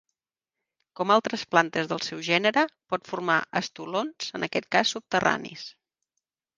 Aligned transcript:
Com 0.99 1.13
altres 1.15 1.43
plantes 1.51 1.91
del 1.91 2.01
seu 2.07 2.25
gènere, 2.29 2.65
pot 2.95 3.13
formar 3.13 3.39
estolons, 3.63 4.35
en 4.41 4.51
aquest 4.53 4.71
cas 4.77 4.99
subterranis. 4.99 5.73